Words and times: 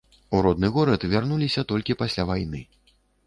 У 0.37 0.37
родны 0.45 0.71
горад 0.77 1.05
вярнуліся 1.11 1.65
толькі 1.73 1.99
пасля 2.01 2.25
вайны. 2.33 2.65